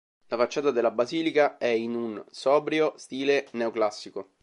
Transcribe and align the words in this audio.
La 0.29 0.35
facciata 0.37 0.71
della 0.71 0.89
basilica 0.89 1.59
è 1.59 1.67
in 1.67 1.93
un 1.93 2.23
sobrio 2.31 2.93
stile 2.97 3.47
neoclassico. 3.51 4.29